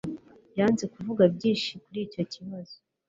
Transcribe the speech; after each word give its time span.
Yanze 0.57 0.83
kuvuga 0.93 1.23
byinshi 1.35 1.71
kuri 1.83 1.99
icyo 2.07 2.23
kibazo 2.33 2.75